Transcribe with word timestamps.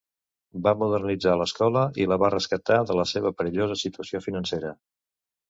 Va 0.67 0.71
modernitzar 0.77 1.33
l'escola 1.41 1.83
i 2.03 2.07
la 2.13 2.17
va 2.23 2.31
rescatar 2.37 2.79
de 2.93 2.97
la 3.01 3.07
seva 3.13 3.35
perillosa 3.43 3.79
situació 3.83 4.25
financera. 4.29 4.75